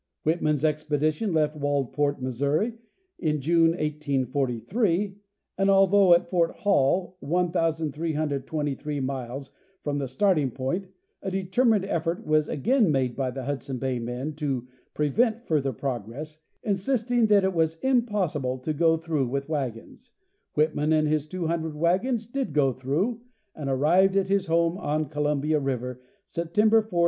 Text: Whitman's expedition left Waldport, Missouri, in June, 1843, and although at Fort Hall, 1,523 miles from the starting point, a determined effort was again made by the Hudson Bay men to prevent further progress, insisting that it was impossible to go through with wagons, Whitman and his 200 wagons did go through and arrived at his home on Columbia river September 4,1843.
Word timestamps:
Whitman's 0.23 0.65
expedition 0.65 1.31
left 1.31 1.55
Waldport, 1.55 2.19
Missouri, 2.19 2.73
in 3.19 3.39
June, 3.39 3.73
1843, 3.73 5.15
and 5.59 5.69
although 5.69 6.15
at 6.15 6.27
Fort 6.27 6.55
Hall, 6.55 7.17
1,523 7.19 8.99
miles 8.99 9.51
from 9.83 9.99
the 9.99 10.07
starting 10.07 10.49
point, 10.49 10.87
a 11.21 11.29
determined 11.29 11.85
effort 11.85 12.25
was 12.25 12.49
again 12.49 12.91
made 12.91 13.15
by 13.15 13.29
the 13.29 13.43
Hudson 13.45 13.77
Bay 13.77 13.99
men 13.99 14.33
to 14.37 14.67
prevent 14.95 15.45
further 15.45 15.71
progress, 15.71 16.39
insisting 16.63 17.27
that 17.27 17.43
it 17.43 17.53
was 17.53 17.77
impossible 17.81 18.57
to 18.57 18.73
go 18.73 18.97
through 18.97 19.27
with 19.27 19.49
wagons, 19.49 20.13
Whitman 20.55 20.93
and 20.93 21.07
his 21.07 21.27
200 21.27 21.75
wagons 21.75 22.25
did 22.25 22.53
go 22.53 22.73
through 22.73 23.21
and 23.53 23.69
arrived 23.69 24.17
at 24.17 24.29
his 24.29 24.47
home 24.47 24.79
on 24.79 25.09
Columbia 25.09 25.59
river 25.59 26.01
September 26.27 26.81
4,1843. 26.81 26.99